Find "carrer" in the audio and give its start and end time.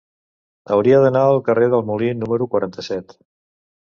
1.49-1.67